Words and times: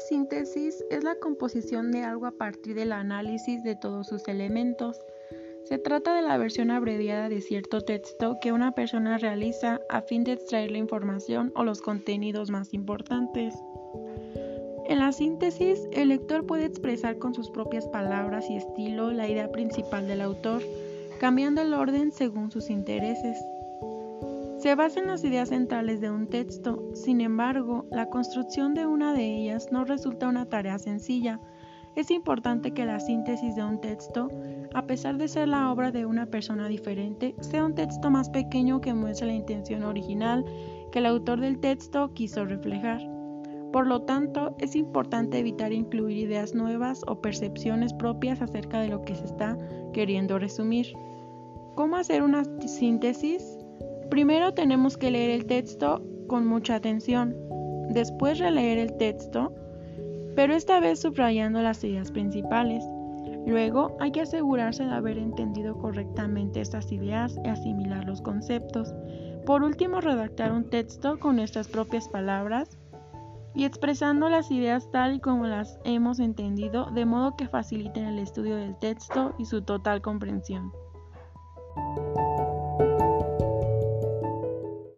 síntesis 0.00 0.84
es 0.90 1.04
la 1.04 1.16
composición 1.16 1.90
de 1.90 2.04
algo 2.04 2.26
a 2.26 2.32
partir 2.32 2.74
del 2.74 2.92
análisis 2.92 3.62
de 3.62 3.76
todos 3.76 4.06
sus 4.06 4.26
elementos. 4.28 5.00
Se 5.64 5.78
trata 5.78 6.14
de 6.14 6.22
la 6.22 6.38
versión 6.38 6.70
abreviada 6.70 7.28
de 7.28 7.40
cierto 7.40 7.82
texto 7.82 8.38
que 8.40 8.52
una 8.52 8.72
persona 8.72 9.18
realiza 9.18 9.80
a 9.88 10.00
fin 10.02 10.24
de 10.24 10.32
extraer 10.32 10.70
la 10.70 10.78
información 10.78 11.52
o 11.54 11.64
los 11.64 11.82
contenidos 11.82 12.50
más 12.50 12.72
importantes. 12.72 13.54
En 14.86 15.00
la 15.00 15.12
síntesis, 15.12 15.86
el 15.92 16.08
lector 16.08 16.46
puede 16.46 16.64
expresar 16.64 17.18
con 17.18 17.34
sus 17.34 17.50
propias 17.50 17.86
palabras 17.88 18.48
y 18.48 18.56
estilo 18.56 19.12
la 19.12 19.28
idea 19.28 19.52
principal 19.52 20.08
del 20.08 20.22
autor, 20.22 20.62
cambiando 21.20 21.60
el 21.60 21.74
orden 21.74 22.12
según 22.12 22.50
sus 22.50 22.70
intereses. 22.70 23.36
Se 24.58 24.74
basa 24.74 24.98
en 24.98 25.06
las 25.06 25.22
ideas 25.22 25.50
centrales 25.50 26.00
de 26.00 26.10
un 26.10 26.26
texto, 26.26 26.90
sin 26.92 27.20
embargo, 27.20 27.86
la 27.92 28.10
construcción 28.10 28.74
de 28.74 28.86
una 28.86 29.14
de 29.14 29.24
ellas 29.24 29.68
no 29.70 29.84
resulta 29.84 30.28
una 30.28 30.46
tarea 30.46 30.80
sencilla. 30.80 31.40
Es 31.94 32.10
importante 32.10 32.72
que 32.72 32.84
la 32.84 32.98
síntesis 32.98 33.54
de 33.54 33.62
un 33.62 33.80
texto, 33.80 34.28
a 34.74 34.84
pesar 34.84 35.16
de 35.16 35.28
ser 35.28 35.46
la 35.46 35.70
obra 35.70 35.92
de 35.92 36.06
una 36.06 36.26
persona 36.26 36.66
diferente, 36.66 37.36
sea 37.40 37.64
un 37.64 37.76
texto 37.76 38.10
más 38.10 38.30
pequeño 38.30 38.80
que 38.80 38.94
muestre 38.94 39.28
la 39.28 39.34
intención 39.34 39.84
original 39.84 40.44
que 40.90 40.98
el 40.98 41.06
autor 41.06 41.38
del 41.38 41.60
texto 41.60 42.12
quiso 42.14 42.44
reflejar. 42.44 43.00
Por 43.72 43.86
lo 43.86 44.02
tanto, 44.02 44.56
es 44.58 44.74
importante 44.74 45.38
evitar 45.38 45.72
incluir 45.72 46.16
ideas 46.16 46.52
nuevas 46.52 47.02
o 47.06 47.20
percepciones 47.20 47.92
propias 47.92 48.42
acerca 48.42 48.80
de 48.80 48.88
lo 48.88 49.02
que 49.02 49.14
se 49.14 49.24
está 49.24 49.56
queriendo 49.92 50.36
resumir. 50.36 50.88
¿Cómo 51.76 51.96
hacer 51.96 52.22
una 52.22 52.42
síntesis? 52.66 53.57
Primero 54.10 54.54
tenemos 54.54 54.96
que 54.96 55.10
leer 55.10 55.30
el 55.30 55.46
texto 55.46 56.02
con 56.28 56.46
mucha 56.46 56.76
atención, 56.76 57.36
después 57.90 58.38
releer 58.38 58.78
el 58.78 58.96
texto, 58.96 59.52
pero 60.34 60.54
esta 60.54 60.80
vez 60.80 61.00
subrayando 61.00 61.60
las 61.60 61.84
ideas 61.84 62.10
principales. 62.10 62.84
Luego 63.46 63.96
hay 64.00 64.12
que 64.12 64.22
asegurarse 64.22 64.84
de 64.84 64.92
haber 64.92 65.18
entendido 65.18 65.76
correctamente 65.76 66.60
estas 66.60 66.90
ideas 66.90 67.38
y 67.44 67.48
asimilar 67.48 68.04
los 68.06 68.22
conceptos. 68.22 68.94
Por 69.44 69.62
último, 69.62 70.00
redactar 70.00 70.52
un 70.52 70.68
texto 70.68 71.18
con 71.18 71.36
nuestras 71.36 71.68
propias 71.68 72.08
palabras 72.08 72.78
y 73.54 73.64
expresando 73.64 74.28
las 74.28 74.50
ideas 74.50 74.90
tal 74.90 75.16
y 75.16 75.20
como 75.20 75.46
las 75.46 75.78
hemos 75.84 76.18
entendido, 76.18 76.90
de 76.92 77.04
modo 77.04 77.36
que 77.36 77.48
faciliten 77.48 78.04
el 78.04 78.18
estudio 78.18 78.56
del 78.56 78.78
texto 78.78 79.34
y 79.38 79.46
su 79.46 79.62
total 79.62 80.00
comprensión. 80.00 80.72